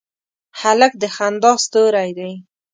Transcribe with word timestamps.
هلک 0.59 0.91
د 1.01 1.03
خندا 1.15 1.51
ستوری 1.63 2.09
دی. 2.17 2.31